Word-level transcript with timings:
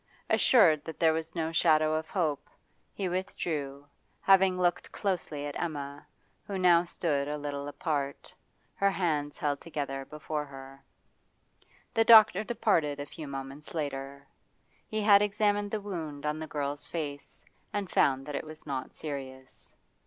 Assured 0.31 0.83
that 0.83 0.99
there 0.99 1.13
was 1.13 1.35
no 1.35 1.51
shadow 1.51 1.93
of 1.93 2.07
hope, 2.07 2.49
he 2.91 3.07
withdrew, 3.07 3.85
having 4.21 4.57
looked 4.59 4.91
closely 4.91 5.45
at 5.45 5.55
Emma, 5.61 6.07
who 6.47 6.57
now 6.57 6.83
stood 6.83 7.27
a 7.27 7.37
little 7.37 7.67
apart, 7.67 8.33
her 8.73 8.89
hands 8.89 9.37
held 9.37 9.61
together 9.61 10.03
before 10.05 10.45
her. 10.45 10.83
The 11.93 12.03
doctor 12.03 12.43
departed 12.43 12.99
a 12.99 13.05
few 13.05 13.27
moments 13.27 13.75
later. 13.75 14.27
He 14.87 15.01
had 15.03 15.21
examined 15.21 15.69
the 15.69 15.79
wound 15.81 16.25
on 16.25 16.39
the 16.39 16.47
girl's 16.47 16.87
face, 16.87 17.45
and 17.71 17.87
found 17.87 18.25
that 18.25 18.33
it 18.33 18.43
was 18.43 18.65
not 18.65 18.95
serious. 18.95 19.75